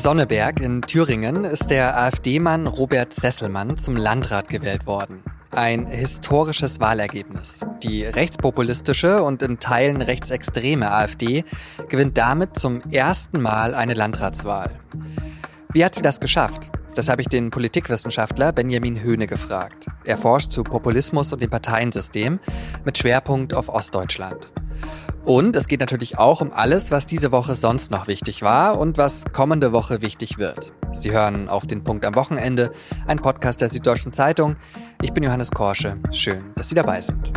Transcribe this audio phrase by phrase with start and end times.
[0.00, 5.22] Sonneberg in Thüringen ist der AfD-Mann Robert Sesselmann zum Landrat gewählt worden.
[5.54, 7.60] Ein historisches Wahlergebnis.
[7.82, 11.44] Die rechtspopulistische und in Teilen rechtsextreme AfD
[11.90, 14.70] gewinnt damit zum ersten Mal eine Landratswahl.
[15.74, 16.70] Wie hat sie das geschafft?
[16.96, 19.86] Das habe ich den Politikwissenschaftler Benjamin Höhne gefragt.
[20.04, 22.40] Er forscht zu Populismus und dem Parteiensystem
[22.86, 24.50] mit Schwerpunkt auf Ostdeutschland.
[25.26, 28.96] Und es geht natürlich auch um alles, was diese Woche sonst noch wichtig war und
[28.96, 30.72] was kommende Woche wichtig wird.
[30.92, 32.72] Sie hören auf den Punkt am Wochenende,
[33.06, 34.56] ein Podcast der Süddeutschen Zeitung.
[35.02, 35.98] Ich bin Johannes Korsche.
[36.10, 37.32] Schön, dass Sie dabei sind.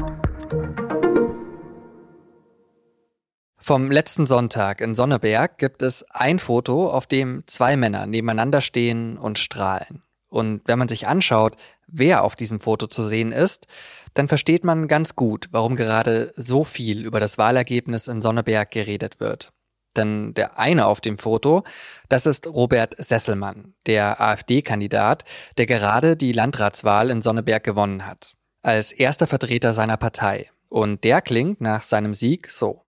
[3.58, 9.18] Vom letzten Sonntag in Sonneberg gibt es ein Foto, auf dem zwei Männer nebeneinander stehen
[9.18, 10.04] und strahlen.
[10.34, 13.68] Und wenn man sich anschaut, wer auf diesem Foto zu sehen ist,
[14.16, 19.20] dann versteht man ganz gut, warum gerade so viel über das Wahlergebnis in Sonneberg geredet
[19.20, 19.52] wird.
[19.96, 21.64] Denn der eine auf dem Foto,
[22.10, 25.24] das ist Robert Sesselmann, der AfD-Kandidat,
[25.60, 28.34] der gerade die Landratswahl in Sonneberg gewonnen hat.
[28.64, 30.50] Als erster Vertreter seiner Partei.
[30.68, 32.82] Und der klingt nach seinem Sieg so.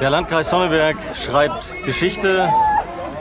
[0.00, 2.48] Der Landkreis Sonneberg schreibt Geschichte.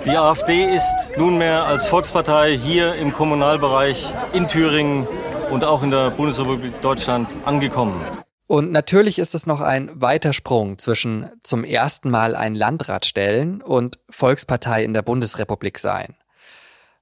[0.05, 5.07] Die AfD ist nunmehr als Volkspartei hier im Kommunalbereich in Thüringen
[5.51, 8.01] und auch in der Bundesrepublik Deutschland angekommen.
[8.47, 13.61] Und natürlich ist es noch ein weiter Sprung zwischen zum ersten Mal ein Landrat stellen
[13.61, 16.15] und Volkspartei in der Bundesrepublik sein.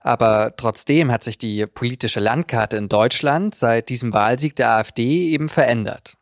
[0.02, 5.48] Aber trotzdem hat sich die politische Landkarte in Deutschland seit diesem Wahlsieg der AfD eben
[5.48, 6.18] verändert.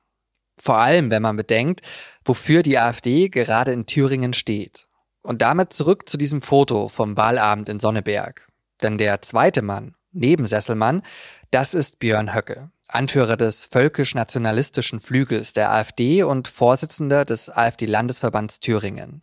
[0.60, 1.82] Vor allem, wenn man bedenkt,
[2.24, 4.87] wofür die AfD gerade in Thüringen steht.
[5.28, 8.48] Und damit zurück zu diesem Foto vom Wahlabend in Sonneberg.
[8.82, 11.02] Denn der zweite Mann, neben Sesselmann,
[11.52, 19.22] das ist Björn Höcke, Anführer des völkisch-nationalistischen Flügels der AfD und Vorsitzender des AfD-Landesverbands Thüringen.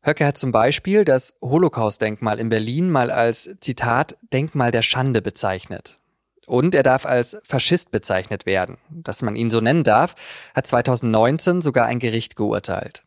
[0.00, 5.98] Höcke hat zum Beispiel das Holocaust-Denkmal in Berlin mal als Zitat Denkmal der Schande bezeichnet.
[6.46, 8.78] Und er darf als Faschist bezeichnet werden.
[8.88, 10.14] Dass man ihn so nennen darf,
[10.54, 13.04] hat 2019 sogar ein Gericht geurteilt.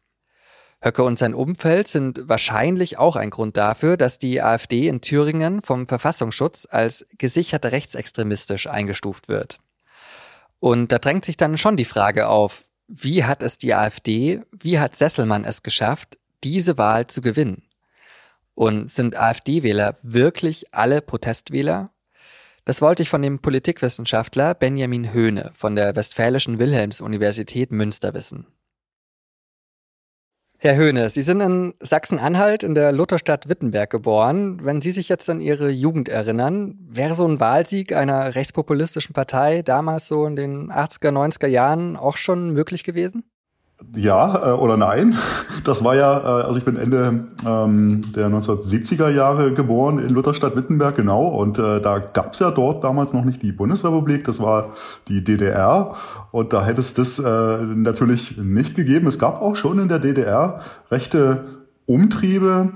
[0.83, 5.61] Höcke und sein Umfeld sind wahrscheinlich auch ein Grund dafür, dass die AfD in Thüringen
[5.61, 9.59] vom Verfassungsschutz als gesichert rechtsextremistisch eingestuft wird.
[10.59, 14.77] Und da drängt sich dann schon die Frage auf, wie hat es die AfD, wie
[14.77, 17.63] hat Sesselmann es geschafft, diese Wahl zu gewinnen?
[18.53, 21.91] Und sind AfD-Wähler wirklich alle Protestwähler?
[22.65, 28.47] Das wollte ich von dem Politikwissenschaftler Benjamin Höhne von der Westfälischen Wilhelms-Universität Münster wissen.
[30.63, 34.61] Herr Höhne, Sie sind in Sachsen-Anhalt in der Lutherstadt Wittenberg geboren.
[34.63, 39.61] Wenn Sie sich jetzt an Ihre Jugend erinnern, wäre so ein Wahlsieg einer rechtspopulistischen Partei
[39.61, 43.25] damals so in den 80er, 90er Jahren auch schon möglich gewesen?
[43.95, 45.17] Ja äh, oder nein.
[45.63, 50.95] Das war ja, äh, also ich bin Ende ähm, der 1970er Jahre geboren in Lutherstadt-Wittenberg,
[50.95, 51.27] genau.
[51.27, 54.73] Und äh, da gab's ja dort damals noch nicht die Bundesrepublik, das war
[55.07, 55.95] die DDR.
[56.31, 59.07] Und da hätte es das äh, natürlich nicht gegeben.
[59.07, 61.43] Es gab auch schon in der DDR rechte
[61.85, 62.71] Umtriebe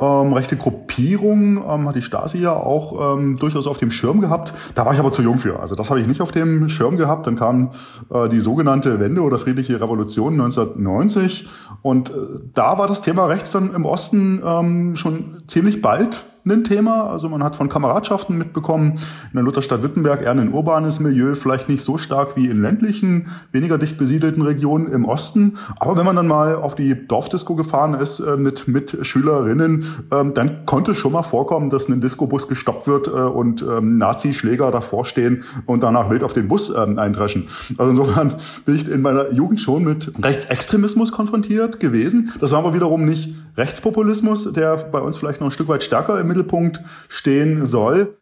[0.00, 4.52] ähm, rechte Gruppierung ähm, hat die Stasi ja auch ähm, durchaus auf dem Schirm gehabt.
[4.74, 5.60] Da war ich aber zu jung für.
[5.60, 7.26] Also das habe ich nicht auf dem Schirm gehabt.
[7.26, 7.70] Dann kam
[8.12, 11.48] äh, die sogenannte Wende oder friedliche Revolution 1990
[11.82, 12.14] und äh,
[12.54, 17.10] da war das Thema rechts dann im Osten ähm, schon ziemlich bald ein Thema.
[17.10, 21.68] Also man hat von Kameradschaften mitbekommen, in der Lutherstadt Wittenberg eher ein urbanes Milieu, vielleicht
[21.68, 25.58] nicht so stark wie in ländlichen, weniger dicht besiedelten Regionen im Osten.
[25.78, 30.34] Aber wenn man dann mal auf die Dorfdisco gefahren ist äh, mit, mit Schülerinnen, ähm,
[30.34, 34.70] dann konnte es schon mal vorkommen, dass ein Discobus gestoppt wird äh, und ähm, Nazi-Schläger
[34.70, 37.48] davor stehen und danach wild auf den Bus ähm, eindreschen.
[37.76, 42.32] Also insofern bin ich in meiner Jugend schon mit Rechtsextremismus konfrontiert gewesen.
[42.40, 46.18] Das war aber wiederum nicht Rechtspopulismus, der bei uns vielleicht noch ein Stück weit stärker
[46.20, 48.16] im Mittelpunkt stehen soll.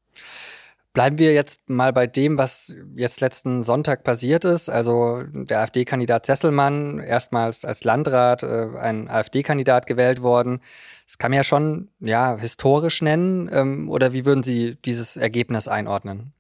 [0.98, 4.68] Bleiben wir jetzt mal bei dem, was jetzt letzten Sonntag passiert ist.
[4.68, 10.60] Also der AfD-Kandidat Sesselmann, erstmals als Landrat äh, ein AfD-Kandidat gewählt worden.
[11.06, 13.48] Das kann man ja schon ja, historisch nennen.
[13.52, 16.32] Ähm, oder wie würden Sie dieses Ergebnis einordnen?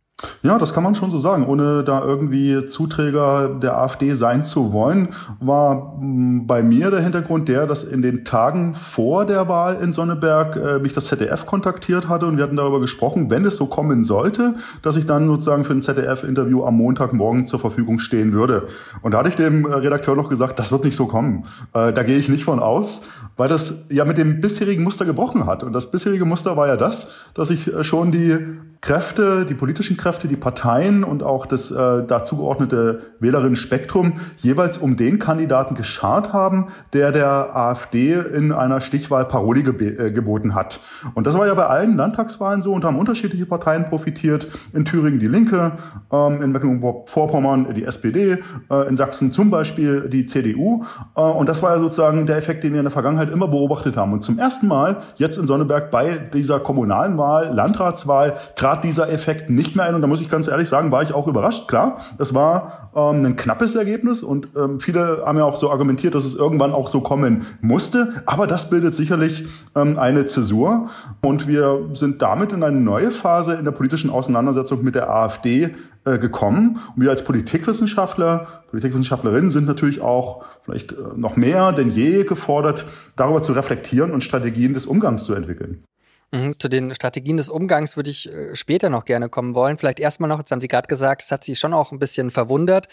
[0.42, 1.46] Ja, das kann man schon so sagen.
[1.46, 7.48] Ohne da irgendwie Zuträger der AfD sein zu wollen, war mm, bei mir der Hintergrund
[7.48, 12.08] der, dass in den Tagen vor der Wahl in Sonneberg äh, mich das ZDF kontaktiert
[12.08, 15.64] hatte und wir hatten darüber gesprochen, wenn es so kommen sollte, dass ich dann sozusagen
[15.64, 18.66] für ein ZDF-Interview am Montagmorgen zur Verfügung stehen würde.
[19.02, 21.44] Und da hatte ich dem äh, Redakteur noch gesagt, das wird nicht so kommen.
[21.74, 23.02] Äh, da gehe ich nicht von aus,
[23.36, 25.62] weil das ja mit dem bisherigen Muster gebrochen hat.
[25.62, 28.36] Und das bisherige Muster war ja das, dass ich äh, schon die
[28.80, 35.18] Kräfte, die politischen Kräfte, die Parteien und auch das äh, dazugeordnete Wählerinnen-Spektrum jeweils um den
[35.18, 40.80] Kandidaten geschart haben, der der AfD in einer Stichwahl Paroli geb äh, geboten hat.
[41.14, 44.48] Und das war ja bei allen Landtagswahlen so und haben unterschiedliche Parteien profitiert.
[44.72, 45.72] In Thüringen die Linke,
[46.12, 48.38] ähm, in Mecklenburg-Vorpommern die SPD,
[48.70, 50.84] äh, in Sachsen zum Beispiel die CDU.
[51.16, 53.96] Äh, und das war ja sozusagen der Effekt, den wir in der Vergangenheit immer beobachtet
[53.96, 54.12] haben.
[54.12, 58.34] Und zum ersten Mal jetzt in Sonneberg bei dieser kommunalen Wahl, Landratswahl,
[58.68, 59.94] trat dieser Effekt nicht mehr ein.
[59.94, 61.68] Und da muss ich ganz ehrlich sagen, war ich auch überrascht.
[61.68, 66.14] Klar, es war ähm, ein knappes Ergebnis und ähm, viele haben ja auch so argumentiert,
[66.14, 68.22] dass es irgendwann auch so kommen musste.
[68.26, 70.90] Aber das bildet sicherlich ähm, eine Zäsur.
[71.22, 75.74] Und wir sind damit in eine neue Phase in der politischen Auseinandersetzung mit der AfD
[76.04, 76.80] äh, gekommen.
[76.94, 82.84] Und wir als Politikwissenschaftler, Politikwissenschaftlerinnen sind natürlich auch vielleicht äh, noch mehr denn je gefordert,
[83.16, 85.84] darüber zu reflektieren und Strategien des Umgangs zu entwickeln.
[86.30, 89.78] Mhm, zu den Strategien des Umgangs würde ich äh, später noch gerne kommen wollen.
[89.78, 92.30] Vielleicht erstmal noch, jetzt haben Sie gerade gesagt, es hat Sie schon auch ein bisschen
[92.30, 92.88] verwundert.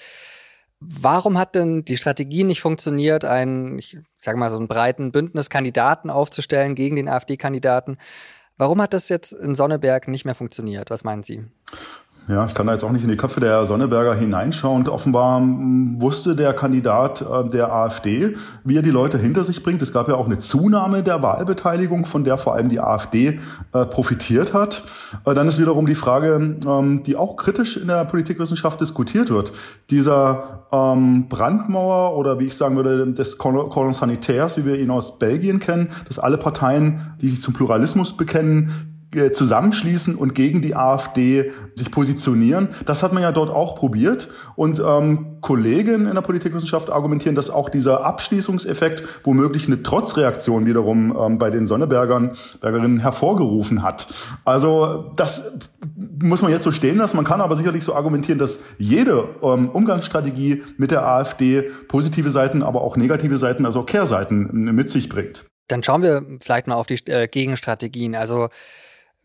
[0.80, 6.10] Warum hat denn die Strategie nicht funktioniert, einen, ich sage mal, so einen breiten Bündniskandidaten
[6.10, 7.98] aufzustellen gegen den AfD-Kandidaten?
[8.58, 10.90] Warum hat das jetzt in Sonneberg nicht mehr funktioniert?
[10.90, 11.44] Was meinen Sie?
[12.28, 14.88] Ja, ich kann da jetzt auch nicht in die Köpfe der Sonneberger hineinschauen.
[14.88, 19.84] Offenbar hm, wusste der Kandidat äh, der AfD, wie er die Leute hinter sich bringt.
[19.84, 23.40] Es gab ja auch eine Zunahme der Wahlbeteiligung, von der vor allem die AfD
[23.74, 24.84] äh, profitiert hat.
[25.24, 29.54] Äh, dann ist wiederum die Frage, ähm, die auch kritisch in der Politikwissenschaft diskutiert wird.
[29.92, 35.20] Dieser ähm, Brandmauer oder wie ich sagen würde, des Cordon Sanitaires, wie wir ihn aus
[35.20, 38.95] Belgien kennen, dass alle Parteien, die sich zum Pluralismus bekennen,
[39.34, 42.70] zusammenschließen und gegen die AfD sich positionieren.
[42.86, 44.30] Das hat man ja dort auch probiert.
[44.56, 51.16] Und ähm, Kollegen in der Politikwissenschaft argumentieren, dass auch dieser Abschließungseffekt womöglich eine Trotzreaktion wiederum
[51.20, 54.08] ähm, bei den Sonnebergern, Bergerinnen hervorgerufen hat.
[54.44, 55.60] Also das
[56.22, 57.16] muss man jetzt so stehen lassen.
[57.16, 62.64] Man kann aber sicherlich so argumentieren, dass jede ähm, Umgangsstrategie mit der AfD positive Seiten,
[62.64, 65.46] aber auch negative Seiten, also Kehrseiten mit sich bringt.
[65.68, 68.16] Dann schauen wir vielleicht mal auf die äh, Gegenstrategien.
[68.16, 68.50] Also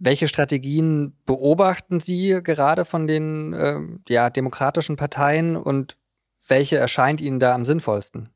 [0.00, 5.96] welche Strategien beobachten Sie gerade von den äh, ja, demokratischen Parteien und
[6.48, 8.30] welche erscheint Ihnen da am sinnvollsten?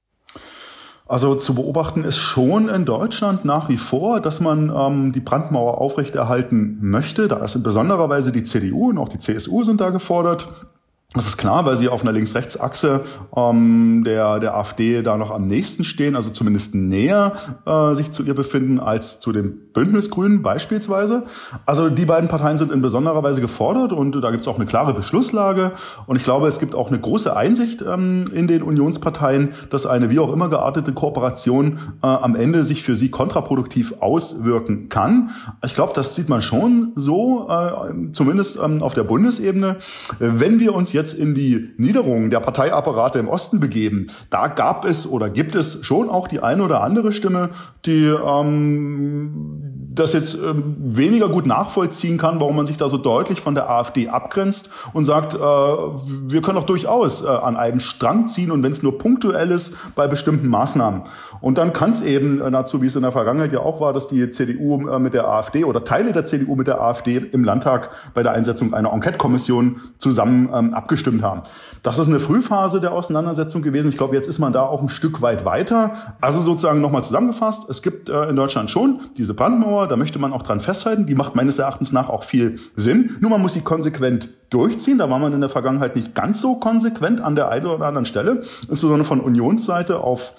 [1.06, 5.78] Also zu beobachten ist schon in Deutschland nach wie vor, dass man ähm, die Brandmauer
[5.78, 7.28] aufrechterhalten möchte.
[7.28, 10.48] Da ist in besonderer Weise die CDU und auch die CSU sind da gefordert.
[11.14, 13.02] Das ist klar, weil sie auf einer Links-Rechts-Achse
[13.36, 17.34] ähm, der, der AfD da noch am nächsten stehen, also zumindest näher
[17.66, 21.22] äh, sich zu ihr befinden als zu den Bündnisgrünen beispielsweise.
[21.66, 24.66] Also die beiden Parteien sind in besonderer Weise gefordert und da gibt es auch eine
[24.66, 25.72] klare Beschlusslage.
[26.06, 30.10] Und ich glaube, es gibt auch eine große Einsicht ähm, in den Unionsparteien, dass eine
[30.10, 35.30] wie auch immer geartete Kooperation äh, am Ende sich für sie kontraproduktiv auswirken kann.
[35.64, 39.76] Ich glaube, das sieht man schon so, äh, zumindest ähm, auf der Bundesebene.
[40.18, 44.86] Wenn wir uns jetzt jetzt in die Niederungen der Parteiapparate im Osten begeben, da gab
[44.86, 47.50] es oder gibt es schon auch die eine oder andere Stimme,
[47.84, 49.63] die ähm,
[49.94, 53.70] das jetzt ähm, weniger gut nachvollziehen kann, warum man sich da so deutlich von der
[53.70, 58.62] AfD abgrenzt und sagt, äh, wir können doch durchaus äh, an einem Strang ziehen und
[58.62, 61.02] wenn es nur punktuell ist bei bestimmten Maßnahmen.
[61.40, 63.92] Und dann kann es eben äh, dazu, wie es in der Vergangenheit ja auch war,
[63.92, 67.44] dass die CDU äh, mit der AfD oder Teile der CDU mit der AfD im
[67.44, 71.42] Landtag bei der Einsetzung einer Enquete-Kommission zusammen ähm, abgestimmt haben.
[71.82, 73.90] Das ist eine Frühphase der Auseinandersetzung gewesen.
[73.90, 75.92] Ich glaube, jetzt ist man da auch ein Stück weit weiter.
[76.20, 80.32] Also sozusagen nochmal zusammengefasst, es gibt äh, in Deutschland schon diese Brandmauer, da möchte man
[80.32, 81.06] auch dran festhalten.
[81.06, 83.16] Die macht meines Erachtens nach auch viel Sinn.
[83.20, 84.98] Nur man muss sie konsequent durchziehen.
[84.98, 88.06] Da war man in der Vergangenheit nicht ganz so konsequent an der einen oder anderen
[88.06, 90.34] Stelle, insbesondere von Unionsseite auf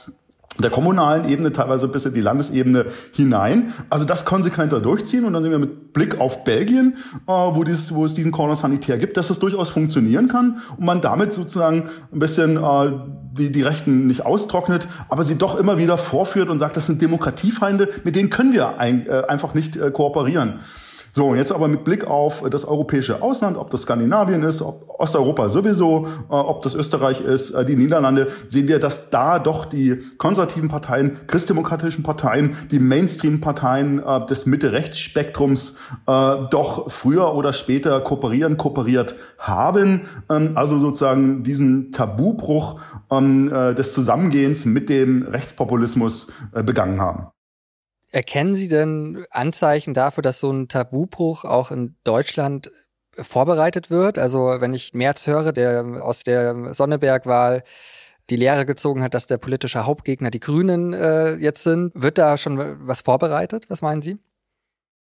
[0.59, 3.73] der kommunalen Ebene, teilweise bis in die Landesebene hinein.
[3.89, 6.97] Also das konsequenter durchziehen und dann sehen wir mit Blick auf Belgien,
[7.27, 10.85] äh, wo, dieses, wo es diesen Corner Sanitär gibt, dass das durchaus funktionieren kann und
[10.85, 12.91] man damit sozusagen ein bisschen äh,
[13.33, 17.01] die, die Rechten nicht austrocknet, aber sie doch immer wieder vorführt und sagt, das sind
[17.01, 20.59] Demokratiefeinde, mit denen können wir ein, äh, einfach nicht kooperieren.
[21.15, 25.47] So, jetzt aber mit Blick auf das europäische Ausland, ob das Skandinavien ist, ob Osteuropa
[25.47, 30.01] sowieso, äh, ob das Österreich ist, äh, die Niederlande, sehen wir, dass da doch die
[30.17, 39.15] konservativen Parteien, christdemokratischen Parteien, die Mainstream-Parteien äh, des Mitte-Rechts-Spektrums doch früher oder später kooperieren, kooperiert
[39.39, 40.01] haben.
[40.29, 47.27] Ähm, also sozusagen diesen Tabubruch ähm, äh, des Zusammengehens mit dem Rechtspopulismus begangen haben.
[48.15, 52.71] Erkennen Sie denn Anzeichen dafür, dass so ein Tabubruch auch in Deutschland
[53.19, 54.17] vorbereitet wird?
[54.17, 57.63] Also wenn ich Merz höre, der aus der Sonneberg-Wahl
[58.29, 62.37] die Lehre gezogen hat, dass der politische Hauptgegner die Grünen äh, jetzt sind, wird da
[62.37, 63.65] schon was vorbereitet?
[63.67, 64.17] Was meinen Sie?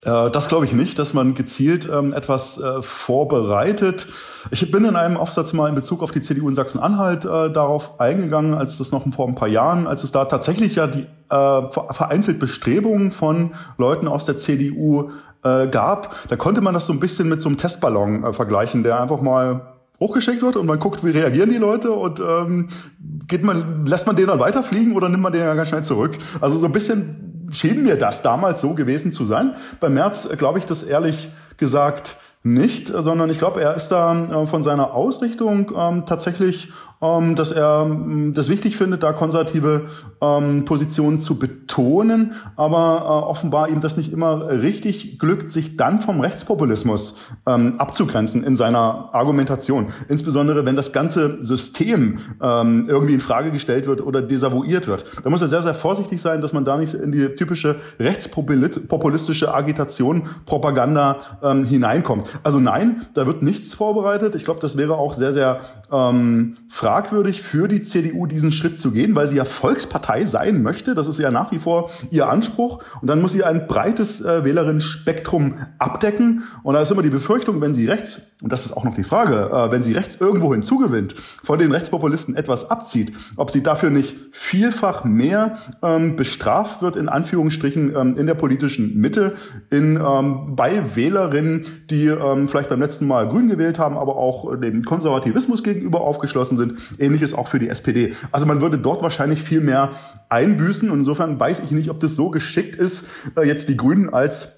[0.02, 4.06] Äh, das glaube ich nicht, dass man gezielt ähm, etwas äh, vorbereitet.
[4.50, 7.98] Ich bin in einem Aufsatz mal in Bezug auf die CDU in Sachsen-Anhalt äh, darauf
[8.00, 11.62] eingegangen, als das noch vor ein paar Jahren, als es da tatsächlich ja die äh,
[11.70, 15.10] vereinzelt Bestrebungen von Leuten aus der CDU
[15.42, 16.14] äh, gab.
[16.28, 19.20] Da konnte man das so ein bisschen mit so einem Testballon äh, vergleichen, der einfach
[19.20, 22.68] mal hochgeschickt wird und man guckt, wie reagieren die Leute und ähm,
[23.26, 26.18] geht man, lässt man den dann weiterfliegen oder nimmt man den ja ganz schnell zurück?
[26.40, 29.54] Also so ein bisschen schien mir das damals so gewesen zu sein.
[29.80, 34.46] Bei Merz glaube ich das ehrlich gesagt nicht, sondern ich glaube, er ist da äh,
[34.46, 36.70] von seiner Ausrichtung ähm, tatsächlich
[37.02, 39.86] ähm, dass er ähm, das wichtig findet, da konservative
[40.20, 46.00] ähm, Positionen zu betonen, aber äh, offenbar ihm das nicht immer richtig glückt, sich dann
[46.00, 49.88] vom Rechtspopulismus ähm, abzugrenzen in seiner Argumentation.
[50.08, 55.04] Insbesondere wenn das ganze System ähm, irgendwie in Frage gestellt wird oder desavouiert wird.
[55.22, 59.52] Da muss er sehr, sehr vorsichtig sein, dass man da nicht in die typische rechtspopulistische
[59.54, 62.26] Agitation, Propaganda ähm, hineinkommt.
[62.42, 64.34] Also nein, da wird nichts vorbereitet.
[64.34, 65.60] Ich glaube, das wäre auch sehr, sehr
[65.92, 70.94] ähm, fragwürdig für die CDU, diesen Schritt zu gehen, weil sie ja Volkspartei sein möchte.
[70.94, 72.80] Das ist ja nach wie vor ihr Anspruch.
[73.00, 76.44] Und dann muss sie ein breites äh, Wählerinnen-Spektrum abdecken.
[76.62, 79.02] Und da ist immer die Befürchtung, wenn sie rechts, und das ist auch noch die
[79.02, 83.90] Frage, äh, wenn sie rechts irgendwo hinzugewinnt, von den Rechtspopulisten etwas abzieht, ob sie dafür
[83.90, 89.34] nicht vielfach mehr ähm, bestraft wird, in Anführungsstrichen, ähm, in der politischen Mitte,
[89.70, 94.54] in, ähm, bei Wählerinnen, die ähm, vielleicht beim letzten Mal Grün gewählt haben, aber auch
[94.54, 96.75] dem Konservativismus gegenüber aufgeschlossen sind.
[96.98, 98.14] Ähnliches auch für die SPD.
[98.32, 99.92] Also man würde dort wahrscheinlich viel mehr
[100.28, 100.90] einbüßen.
[100.90, 104.48] Und insofern weiß ich nicht, ob das so geschickt ist, äh, jetzt die Grünen als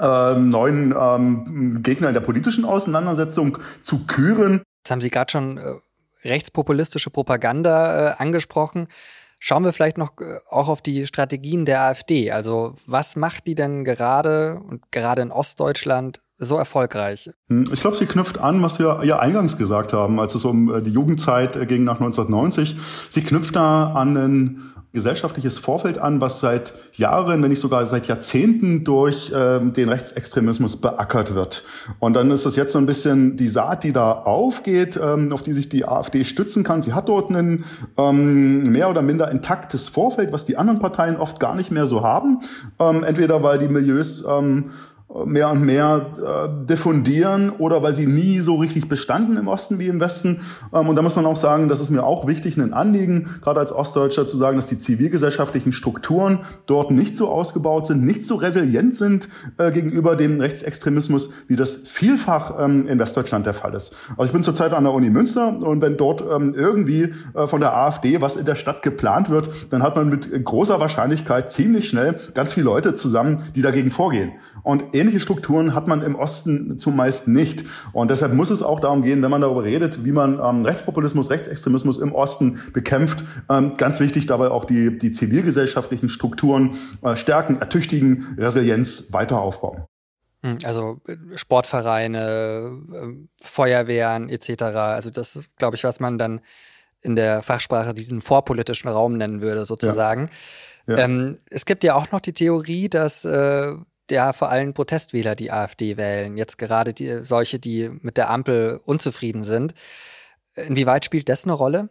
[0.00, 4.62] äh, neuen ähm, Gegner in der politischen Auseinandersetzung zu küren.
[4.84, 5.74] Jetzt haben Sie gerade schon äh,
[6.24, 8.88] rechtspopulistische Propaganda äh, angesprochen.
[9.38, 12.30] Schauen wir vielleicht noch äh, auch auf die Strategien der AfD.
[12.32, 17.30] Also was macht die denn gerade und gerade in Ostdeutschland so erfolgreich?
[17.48, 20.74] Hm, ich glaube, sie knüpft an, was wir ja eingangs gesagt haben, als es um
[20.74, 22.76] äh, die Jugendzeit äh, ging nach 1990.
[23.08, 28.08] Sie knüpft da an ein gesellschaftliches Vorfeld an, was seit Jahren, wenn nicht sogar seit
[28.08, 31.64] Jahrzehnten durch ähm, den Rechtsextremismus beackert wird.
[31.98, 35.42] Und dann ist es jetzt so ein bisschen die Saat, die da aufgeht, ähm, auf
[35.42, 36.80] die sich die AfD stützen kann.
[36.80, 37.66] Sie hat dort ein
[37.98, 42.02] ähm, mehr oder minder intaktes Vorfeld, was die anderen Parteien oft gar nicht mehr so
[42.02, 42.40] haben.
[42.78, 44.70] Ähm, entweder weil die Milieus ähm,
[45.24, 49.86] mehr und mehr äh, diffundieren oder weil sie nie so richtig bestanden im Osten wie
[49.86, 50.40] im Westen.
[50.74, 53.60] Ähm, und da muss man auch sagen, das ist mir auch wichtig, ein Anliegen, gerade
[53.60, 58.34] als Ostdeutscher zu sagen, dass die zivilgesellschaftlichen Strukturen dort nicht so ausgebaut sind, nicht so
[58.34, 63.94] resilient sind äh, gegenüber dem Rechtsextremismus, wie das vielfach ähm, in Westdeutschland der Fall ist.
[64.10, 67.60] Also ich bin zurzeit an der Uni Münster und wenn dort ähm, irgendwie äh, von
[67.60, 71.88] der AfD was in der Stadt geplant wird, dann hat man mit großer Wahrscheinlichkeit ziemlich
[71.88, 74.32] schnell ganz viele Leute zusammen, die dagegen vorgehen.
[74.64, 77.64] Und ähnliche Strukturen hat man im Osten zumeist nicht.
[77.92, 81.30] Und deshalb muss es auch darum gehen, wenn man darüber redet, wie man ähm, Rechtspopulismus,
[81.30, 87.60] Rechtsextremismus im Osten bekämpft, ähm, ganz wichtig dabei auch die, die zivilgesellschaftlichen Strukturen äh, stärken,
[87.60, 89.84] ertüchtigen, Resilienz weiter aufbauen.
[90.42, 94.62] Hm, also äh, Sportvereine, äh, Feuerwehren etc.
[94.62, 96.40] Also das, glaube ich, was man dann
[97.00, 100.30] in der Fachsprache diesen vorpolitischen Raum nennen würde, sozusagen.
[100.86, 100.96] Ja.
[100.96, 101.04] Ja.
[101.04, 103.74] Ähm, es gibt ja auch noch die Theorie, dass äh,
[104.10, 106.36] ja vor allem Protestwähler die AfD wählen.
[106.36, 109.74] Jetzt gerade die, solche, die mit der Ampel unzufrieden sind.
[110.54, 111.88] Inwieweit spielt das eine Rolle?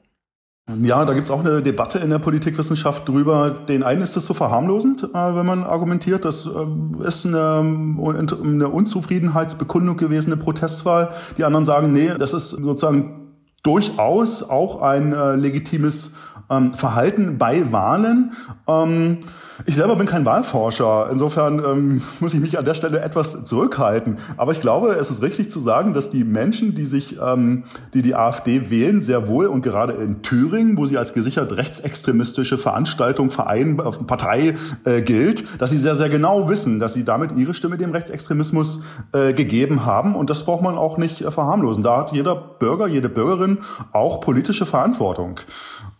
[0.82, 3.52] Ja, da gibt's auch eine Debatte in der Politikwissenschaft drüber.
[3.52, 8.70] Den einen ist es so verharmlosend, äh, wenn man argumentiert, das äh, ist eine, eine
[8.70, 11.14] Unzufriedenheitsbekundung gewesen, eine Protestwahl.
[11.38, 13.26] Die anderen sagen, nee, das ist sozusagen
[13.62, 16.16] durchaus auch ein äh, legitimes
[16.50, 18.34] ähm, Verhalten bei Wahlen.
[18.68, 19.20] Ähm,
[19.66, 24.18] ich selber bin kein Wahlforscher, insofern ähm, muss ich mich an der Stelle etwas zurückhalten.
[24.36, 28.02] Aber ich glaube, es ist richtig zu sagen, dass die Menschen, die sich, ähm, die
[28.02, 33.32] die AfD wählen, sehr wohl und gerade in Thüringen, wo sie als gesichert rechtsextremistische Veranstaltung,
[33.32, 37.54] Verein, äh, Partei äh, gilt, dass sie sehr, sehr genau wissen, dass sie damit ihre
[37.54, 38.84] Stimme dem Rechtsextremismus
[39.14, 40.16] äh, gegeben haben.
[40.16, 41.82] Und das braucht man auch nicht äh, verharmlosen.
[41.82, 43.60] Da hat jeder Bürger, jede Bürgerin
[43.94, 45.40] auch politische Verantwortung.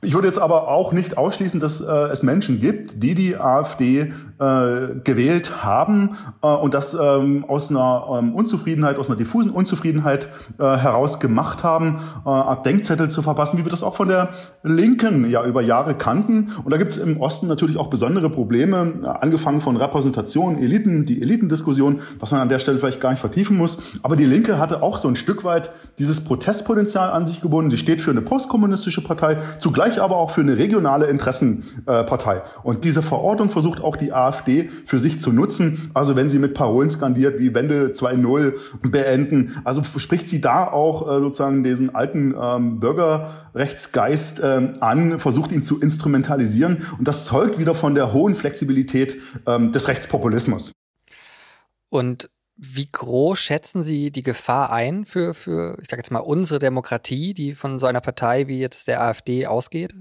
[0.06, 4.14] Ich würde jetzt aber auch nicht ausschließen, dass äh, es Menschen gibt, die die AfD
[4.38, 10.28] äh, gewählt haben äh, und das ähm, aus einer ähm, Unzufriedenheit, aus einer diffusen Unzufriedenheit
[10.60, 14.30] äh, heraus gemacht haben, äh, Art Denkzettel zu verpassen, wie wir das auch von der
[14.62, 16.52] Linken ja über Jahre kannten.
[16.64, 21.08] Und da gibt es im Osten natürlich auch besondere Probleme, äh, angefangen von Repräsentation, Eliten,
[21.08, 23.82] die Elitendiskussion, was man an der Stelle vielleicht gar nicht vertiefen muss.
[24.04, 27.72] Aber die Linke hatte auch so ein Stück weit dieses Protestpotenzial an sich gebunden.
[27.72, 29.38] Sie steht für eine postkommunistische Partei.
[29.58, 32.42] Zugleich zugleich aber auch für eine regionale Interessenpartei.
[32.64, 35.92] Und diese Verortung versucht auch die AfD für sich zu nutzen.
[35.94, 38.54] Also wenn sie mit Parolen skandiert wie Wende 2.0
[38.90, 45.52] beenden, also spricht sie da auch äh, sozusagen diesen alten ähm, Bürgerrechtsgeist äh, an, versucht
[45.52, 46.86] ihn zu instrumentalisieren.
[46.98, 50.72] Und das zeugt wieder von der hohen Flexibilität ähm, des Rechtspopulismus.
[51.90, 56.60] Und wie groß schätzen Sie die Gefahr ein für, für, ich sage jetzt mal, unsere
[56.60, 59.94] Demokratie, die von so einer Partei wie jetzt der AfD ausgeht?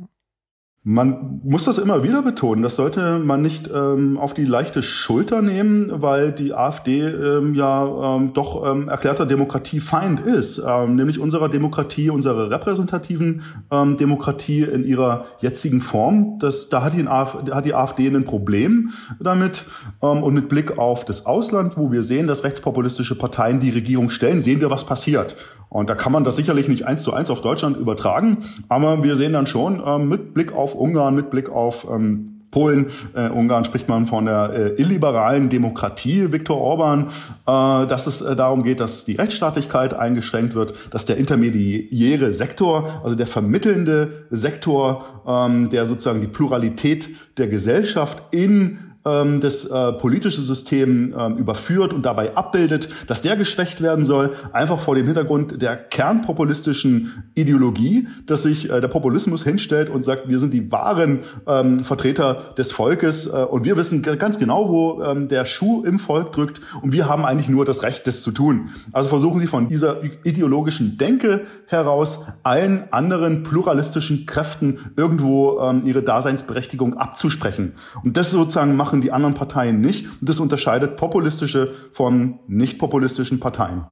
[0.86, 2.62] Man muss das immer wieder betonen.
[2.62, 8.16] Das sollte man nicht ähm, auf die leichte Schulter nehmen, weil die AfD ähm, ja
[8.16, 14.84] ähm, doch ähm, erklärter Demokratiefeind ist, ähm, nämlich unserer Demokratie, unserer repräsentativen ähm, Demokratie in
[14.84, 16.38] ihrer jetzigen Form.
[16.38, 19.64] Das, da hat die, AfD, hat die AfD ein Problem damit.
[20.02, 24.10] Ähm, und mit Blick auf das Ausland, wo wir sehen, dass rechtspopulistische Parteien die Regierung
[24.10, 25.34] stellen, sehen wir, was passiert.
[25.74, 29.16] Und da kann man das sicherlich nicht eins zu eins auf Deutschland übertragen, aber wir
[29.16, 33.64] sehen dann schon äh, mit Blick auf Ungarn, mit Blick auf ähm, Polen, äh, Ungarn
[33.64, 37.08] spricht man von der äh, illiberalen Demokratie, Viktor Orban,
[37.46, 43.00] äh, dass es äh, darum geht, dass die Rechtsstaatlichkeit eingeschränkt wird, dass der intermediäre Sektor,
[43.02, 49.92] also der vermittelnde Sektor, ähm, der sozusagen die Pluralität der Gesellschaft in ähm, das äh,
[49.92, 55.06] politische System ähm, überführt und dabei abbildet, dass der geschwächt werden soll, einfach vor dem
[55.06, 60.70] Hintergrund der kernpopulistischen Ideologie, dass sich äh, der Populismus hinstellt und sagt, wir sind die
[60.70, 65.84] wahren ähm, Vertreter des Volkes äh, und wir wissen ganz genau, wo ähm, der Schuh
[65.84, 68.70] im Volk drückt und wir haben eigentlich nur das Recht, das zu tun.
[68.92, 76.02] Also versuchen sie von dieser ideologischen Denke heraus allen anderen pluralistischen Kräften irgendwo ähm, ihre
[76.02, 77.72] Daseinsberechtigung abzusprechen.
[78.02, 80.06] Und das sozusagen machen machen die anderen Parteien nicht.
[80.20, 83.86] Und das unterscheidet populistische von nicht populistischen Parteien.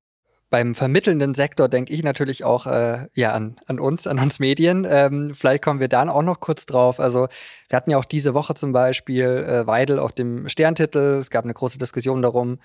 [0.48, 4.86] Beim vermittelnden Sektor denke ich natürlich auch äh, ja an, an uns, an uns Medien.
[4.88, 7.00] Ähm, vielleicht kommen wir dann auch noch kurz drauf.
[7.00, 7.26] Also
[7.68, 11.18] wir hatten ja auch diese Woche zum Beispiel äh, Weidel auf dem Sterntitel.
[11.18, 12.58] Es gab eine große Diskussion darum.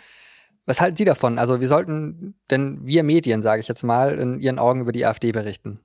[0.65, 1.39] Was halten Sie davon?
[1.39, 5.05] Also wie sollten denn wir Medien, sage ich jetzt mal, in Ihren Augen über die
[5.05, 5.79] AfD berichten?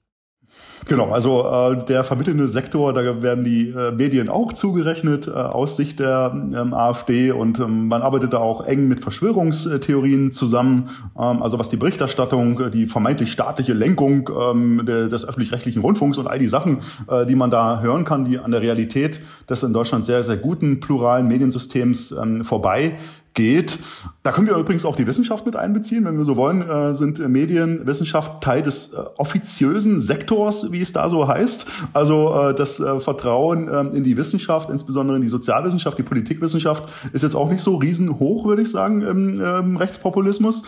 [0.86, 5.76] Genau, also äh, der vermittelnde Sektor, da werden die äh, Medien auch zugerechnet äh, aus
[5.76, 10.90] Sicht der ähm, AfD und ähm, man arbeitet da auch eng mit Verschwörungstheorien zusammen.
[11.16, 16.18] Ähm, also was die Berichterstattung, äh, die vermeintlich staatliche Lenkung ähm, de, des öffentlich-rechtlichen Rundfunks
[16.18, 19.62] und all die Sachen, äh, die man da hören kann, die an der Realität des
[19.62, 22.98] in Deutschland sehr, sehr guten pluralen Mediensystems ähm, vorbei
[23.34, 23.78] geht.
[24.22, 26.04] Da können wir übrigens auch die Wissenschaft mit einbeziehen.
[26.04, 30.92] Wenn wir so wollen, äh, sind Medien, Wissenschaft Teil des äh, offiziösen Sektors, wie es
[30.92, 31.66] da so heißt.
[31.92, 36.84] Also äh, das äh, Vertrauen ähm, in die Wissenschaft, insbesondere in die Sozialwissenschaft, die Politikwissenschaft,
[37.12, 40.62] ist jetzt auch nicht so riesenhoch, würde ich sagen, im ähm, Rechtspopulismus.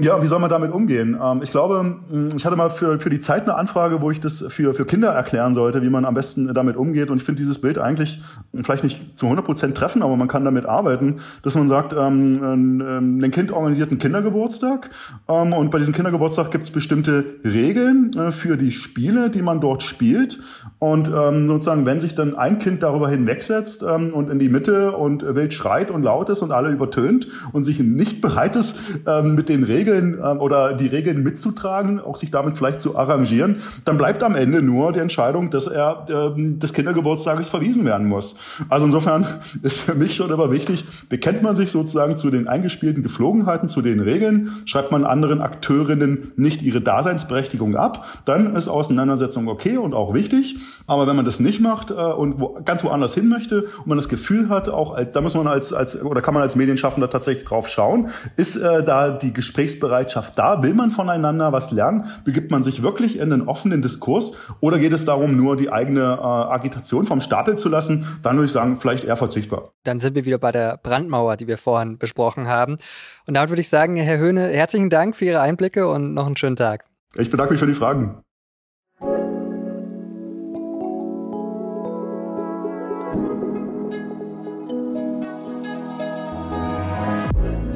[0.00, 1.18] Ja, wie soll man damit umgehen?
[1.22, 1.96] Ähm, ich glaube,
[2.36, 5.10] ich hatte mal für, für die Zeit eine Anfrage, wo ich das für, für Kinder
[5.10, 7.10] erklären sollte, wie man am besten damit umgeht.
[7.10, 8.20] Und ich finde dieses Bild eigentlich
[8.62, 11.92] vielleicht nicht zu 100 Prozent treffen, aber man kann damit arbeiten, dass man sagt, sagt,
[11.92, 14.90] ähm, ähm, ein Kind organisiert einen Kindergeburtstag
[15.28, 19.60] ähm, und bei diesem Kindergeburtstag gibt es bestimmte Regeln äh, für die Spiele, die man
[19.60, 20.38] dort spielt.
[20.80, 24.92] Und ähm, sozusagen, wenn sich dann ein Kind darüber hinwegsetzt ähm, und in die Mitte
[24.92, 29.36] und wild schreit und laut ist und alle übertönt und sich nicht bereit ist, ähm,
[29.36, 33.96] mit den Regeln ähm, oder die Regeln mitzutragen, auch sich damit vielleicht zu arrangieren, dann
[33.96, 38.34] bleibt am Ende nur die Entscheidung, dass er ähm, des Kindergeburtstages verwiesen werden muss.
[38.68, 39.26] Also insofern
[39.62, 43.68] ist für mich schon immer wichtig, bekennt man sich sich sozusagen zu den eingespielten Geflogenheiten,
[43.68, 49.76] zu den Regeln, schreibt man anderen Akteurinnen nicht ihre Daseinsberechtigung ab, dann ist Auseinandersetzung okay
[49.76, 50.56] und auch wichtig.
[50.86, 53.98] Aber wenn man das nicht macht äh, und wo, ganz woanders hin möchte und man
[53.98, 57.44] das Gefühl hat, auch da muss man als, als oder kann man als Medienschaffender tatsächlich
[57.44, 60.62] drauf schauen, ist äh, da die Gesprächsbereitschaft da?
[60.62, 62.06] Will man voneinander was lernen?
[62.24, 66.00] Begibt man sich wirklich in einen offenen Diskurs oder geht es darum, nur die eigene
[66.00, 68.06] äh, Agitation vom Stapel zu lassen?
[68.22, 69.70] Dann würde ich sagen, vielleicht eher verzichtbar.
[69.84, 72.78] Dann sind wir wieder bei der Brandmauer, die wir vorhin besprochen haben.
[73.26, 76.36] Und damit würde ich sagen, Herr Höhne, herzlichen Dank für Ihre Einblicke und noch einen
[76.36, 76.84] schönen Tag.
[77.16, 78.22] Ich bedanke mich für die Fragen.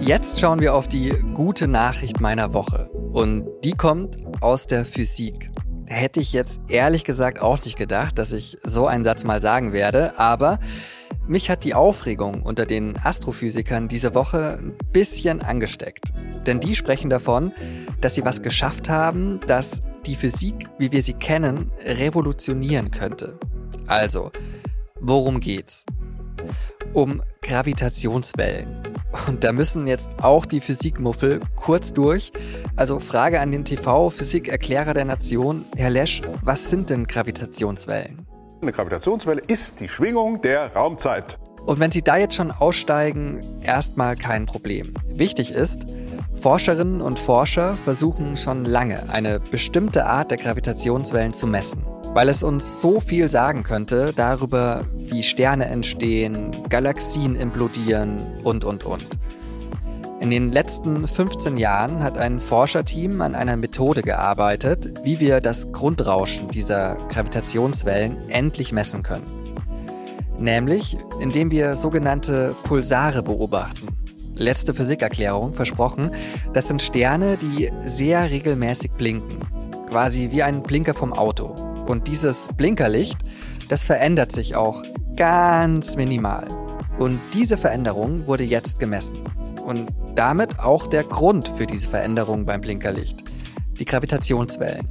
[0.07, 2.91] Jetzt schauen wir auf die gute Nachricht meiner Woche.
[3.15, 5.51] Und die kommt aus der Physik.
[5.87, 9.73] Hätte ich jetzt ehrlich gesagt auch nicht gedacht, dass ich so einen Satz mal sagen
[9.73, 10.59] werde, aber
[11.27, 16.13] mich hat die Aufregung unter den Astrophysikern diese Woche ein bisschen angesteckt.
[16.47, 17.53] Denn die sprechen davon,
[18.03, 23.39] dass sie was geschafft haben, das die Physik, wie wir sie kennen, revolutionieren könnte.
[23.87, 24.33] Also,
[25.01, 25.87] worum geht's?
[26.93, 28.94] Um Gravitationswellen.
[29.27, 32.33] Und da müssen jetzt auch die Physikmuffel kurz durch.
[32.77, 38.27] Also Frage an den TV-Physikerklärer der Nation, Herr Lesch, was sind denn Gravitationswellen?
[38.61, 41.39] Eine Gravitationswelle ist die Schwingung der Raumzeit.
[41.67, 44.93] Und wenn Sie da jetzt schon aussteigen, erstmal kein Problem.
[45.15, 45.87] Wichtig ist,
[46.41, 51.83] Forscherinnen und Forscher versuchen schon lange, eine bestimmte Art der Gravitationswellen zu messen,
[52.15, 58.85] weil es uns so viel sagen könnte darüber, wie Sterne entstehen, Galaxien implodieren und, und,
[58.85, 59.07] und.
[60.21, 65.71] In den letzten 15 Jahren hat ein Forscherteam an einer Methode gearbeitet, wie wir das
[65.73, 69.27] Grundrauschen dieser Gravitationswellen endlich messen können.
[70.39, 73.89] Nämlich, indem wir sogenannte Pulsare beobachten.
[74.35, 76.11] Letzte Physikerklärung versprochen,
[76.53, 79.39] das sind Sterne, die sehr regelmäßig blinken.
[79.91, 81.55] Quasi wie ein Blinker vom Auto.
[81.87, 83.19] Und dieses Blinkerlicht,
[83.69, 84.83] das verändert sich auch
[85.17, 86.47] ganz minimal.
[86.99, 89.19] Und diese Veränderung wurde jetzt gemessen.
[89.65, 93.25] Und damit auch der Grund für diese Veränderung beim Blinkerlicht,
[93.79, 94.89] die Gravitationswellen.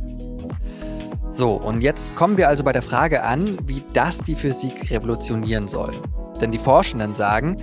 [1.31, 5.67] So, und jetzt kommen wir also bei der Frage an, wie das die Physik revolutionieren
[5.67, 5.91] soll.
[6.39, 7.57] Denn die Forschenden sagen,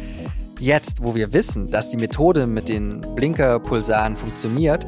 [0.58, 4.86] jetzt, wo wir wissen, dass die Methode mit den Blinkerpulsaren funktioniert,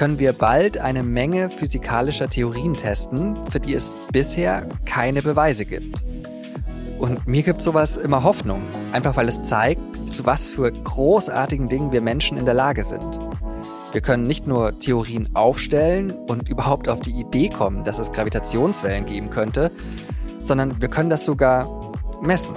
[0.00, 6.02] können wir bald eine Menge physikalischer Theorien testen, für die es bisher keine Beweise gibt.
[6.98, 11.92] Und mir gibt sowas immer Hoffnung, einfach weil es zeigt, zu was für großartigen Dingen
[11.92, 13.20] wir Menschen in der Lage sind.
[13.92, 19.04] Wir können nicht nur Theorien aufstellen und überhaupt auf die Idee kommen, dass es Gravitationswellen
[19.04, 19.70] geben könnte,
[20.42, 22.54] sondern wir können das sogar messen.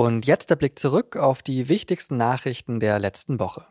[0.00, 3.66] Und jetzt der Blick zurück auf die wichtigsten Nachrichten der letzten Woche.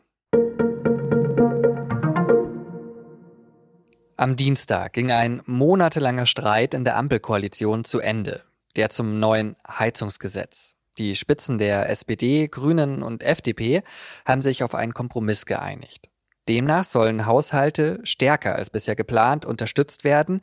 [4.16, 8.44] Am Dienstag ging ein monatelanger Streit in der Ampelkoalition zu Ende,
[8.76, 10.76] der zum neuen Heizungsgesetz.
[11.00, 13.82] Die Spitzen der SPD, Grünen und FDP
[14.24, 16.12] haben sich auf einen Kompromiss geeinigt.
[16.48, 20.42] Demnach sollen Haushalte stärker als bisher geplant unterstützt werden,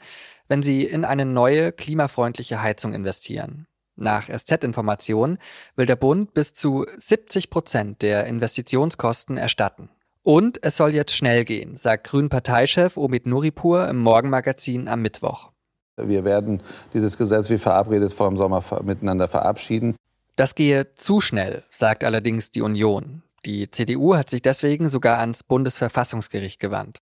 [0.49, 3.69] wenn sie in eine neue klimafreundliche Heizung investieren.
[3.97, 5.39] Nach SZ-Informationen
[5.75, 9.89] will der Bund bis zu 70 Prozent der Investitionskosten erstatten.
[10.23, 15.51] Und es soll jetzt schnell gehen, sagt Grünen-Parteichef Omid Nuripur im Morgenmagazin am Mittwoch.
[15.97, 16.61] Wir werden
[16.93, 19.97] dieses Gesetz wie verabredet vor dem Sommer miteinander verabschieden.
[20.35, 23.23] Das gehe zu schnell, sagt allerdings die Union.
[23.47, 26.99] Die CDU hat sich deswegen sogar ans Bundesverfassungsgericht gewandt.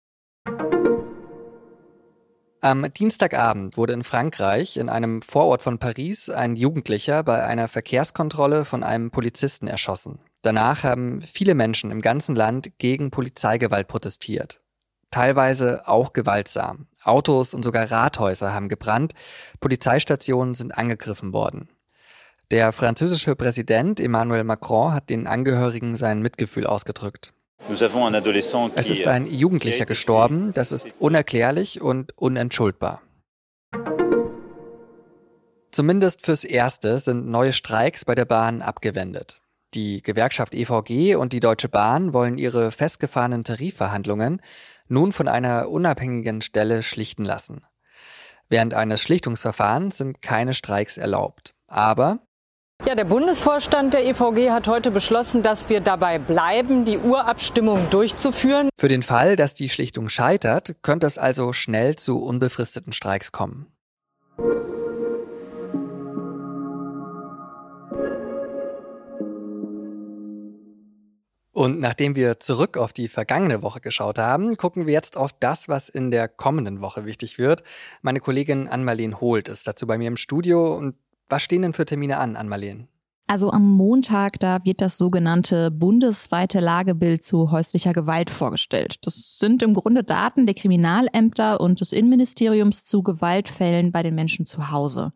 [2.65, 8.65] Am Dienstagabend wurde in Frankreich, in einem Vorort von Paris, ein Jugendlicher bei einer Verkehrskontrolle
[8.65, 10.17] von einem Polizisten erschossen.
[10.41, 14.61] Danach haben viele Menschen im ganzen Land gegen Polizeigewalt protestiert.
[15.11, 16.87] Teilweise auch gewaltsam.
[17.03, 19.13] Autos und sogar Rathäuser haben gebrannt,
[19.59, 21.69] Polizeistationen sind angegriffen worden.
[22.49, 27.31] Der französische Präsident Emmanuel Macron hat den Angehörigen sein Mitgefühl ausgedrückt.
[27.57, 33.01] Es ist ein Jugendlicher gestorben, das ist unerklärlich und unentschuldbar.
[35.71, 39.41] Zumindest fürs Erste sind neue Streiks bei der Bahn abgewendet.
[39.73, 44.41] Die Gewerkschaft EVG und die Deutsche Bahn wollen ihre festgefahrenen Tarifverhandlungen
[44.87, 47.65] nun von einer unabhängigen Stelle schlichten lassen.
[48.47, 51.55] Während eines Schlichtungsverfahrens sind keine Streiks erlaubt.
[51.67, 52.19] Aber
[52.85, 58.69] ja, der Bundesvorstand der EVG hat heute beschlossen, dass wir dabei bleiben, die Urabstimmung durchzuführen.
[58.79, 63.67] Für den Fall, dass die Schlichtung scheitert, könnte es also schnell zu unbefristeten Streiks kommen.
[71.51, 75.69] Und nachdem wir zurück auf die vergangene Woche geschaut haben, gucken wir jetzt auf das,
[75.69, 77.63] was in der kommenden Woche wichtig wird.
[78.01, 80.75] Meine Kollegin Ann-Marleen Holt ist dazu bei mir im Studio.
[80.75, 80.95] Und
[81.29, 82.87] was stehen denn für Termine an, Ann-Marleen?
[83.27, 88.97] Also am Montag, da wird das sogenannte bundesweite Lagebild zu häuslicher Gewalt vorgestellt.
[89.01, 94.45] Das sind im Grunde Daten der Kriminalämter und des Innenministeriums zu Gewaltfällen bei den Menschen
[94.45, 95.11] zu Hause.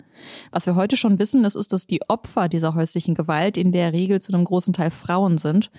[0.52, 3.94] Was wir heute schon wissen, das ist, dass die Opfer dieser häuslichen Gewalt in der
[3.94, 5.70] Regel zu einem großen Teil Frauen sind.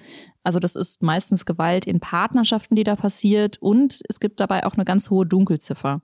[0.45, 4.75] Also das ist meistens Gewalt in Partnerschaften, die da passiert und es gibt dabei auch
[4.75, 6.01] eine ganz hohe Dunkelziffer.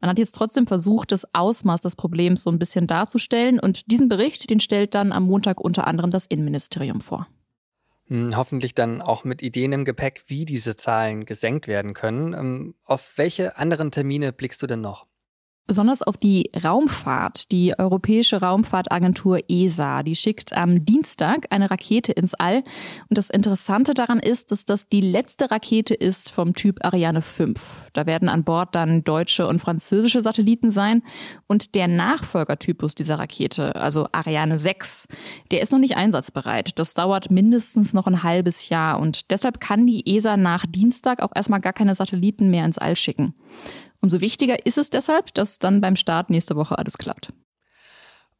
[0.00, 4.08] Man hat jetzt trotzdem versucht, das Ausmaß des Problems so ein bisschen darzustellen und diesen
[4.08, 7.26] Bericht, den stellt dann am Montag unter anderem das Innenministerium vor.
[8.08, 12.34] Hm, hoffentlich dann auch mit Ideen im Gepäck, wie diese Zahlen gesenkt werden können.
[12.34, 15.06] Ähm, auf welche anderen Termine blickst du denn noch?
[15.70, 17.52] Besonders auf die Raumfahrt.
[17.52, 22.64] Die Europäische Raumfahrtagentur ESA, die schickt am Dienstag eine Rakete ins All.
[23.08, 27.88] Und das Interessante daran ist, dass das die letzte Rakete ist vom Typ Ariane 5.
[27.92, 31.04] Da werden an Bord dann deutsche und französische Satelliten sein.
[31.46, 35.06] Und der Nachfolgertypus dieser Rakete, also Ariane 6,
[35.52, 36.80] der ist noch nicht einsatzbereit.
[36.80, 38.98] Das dauert mindestens noch ein halbes Jahr.
[38.98, 42.96] Und deshalb kann die ESA nach Dienstag auch erstmal gar keine Satelliten mehr ins All
[42.96, 43.34] schicken.
[44.02, 47.32] Umso wichtiger ist es deshalb, dass dann beim Start nächste Woche alles klappt.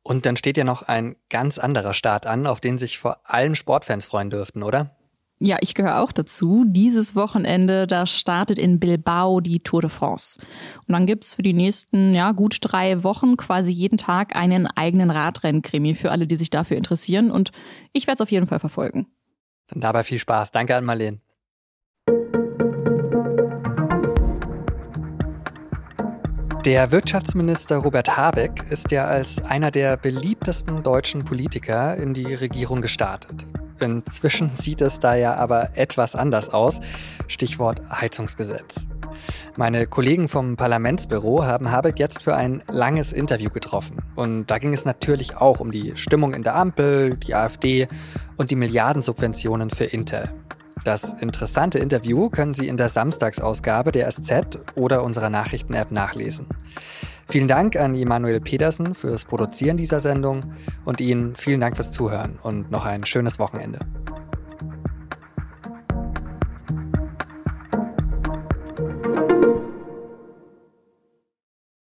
[0.03, 3.55] Und dann steht ja noch ein ganz anderer Start an, auf den sich vor allem
[3.55, 4.97] Sportfans freuen dürften, oder?
[5.43, 6.65] Ja, ich gehöre auch dazu.
[6.67, 10.39] Dieses Wochenende, da startet in Bilbao die Tour de France.
[10.87, 15.11] Und dann gibt's für die nächsten, ja, gut drei Wochen quasi jeden Tag einen eigenen
[15.11, 17.31] Radrennkrimi für alle, die sich dafür interessieren.
[17.31, 17.53] Und
[17.95, 19.07] ich werde es auf jeden Fall verfolgen.
[19.69, 20.51] Dann dabei viel Spaß.
[20.51, 21.21] Danke an Marlene.
[26.67, 32.83] Der Wirtschaftsminister Robert Habeck ist ja als einer der beliebtesten deutschen Politiker in die Regierung
[32.83, 33.47] gestartet.
[33.81, 36.81] Inzwischen sieht es da ja aber etwas anders aus.
[37.29, 38.87] Stichwort Heizungsgesetz.
[39.57, 43.97] Meine Kollegen vom Parlamentsbüro haben Habeck jetzt für ein langes Interview getroffen.
[44.15, 47.89] Und da ging es natürlich auch um die Stimmung in der Ampel, die AfD
[48.37, 50.31] und die Milliardensubventionen für Intel.
[50.85, 56.47] Das interessante Interview können Sie in der Samstagsausgabe der SZ oder unserer Nachrichten-App nachlesen.
[57.29, 60.41] Vielen Dank an Emanuel Pedersen fürs Produzieren dieser Sendung
[60.85, 63.81] und Ihnen vielen Dank fürs Zuhören und noch ein schönes Wochenende.